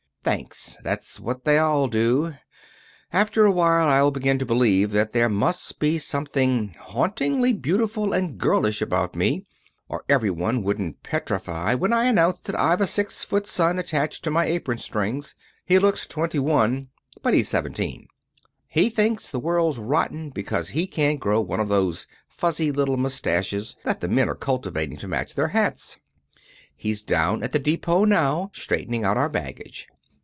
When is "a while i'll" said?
3.43-4.11